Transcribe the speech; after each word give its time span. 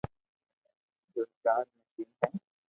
جو 1.13 1.23
چار 1.43 1.65
مݾين 1.81 2.09
ھي 2.19 2.27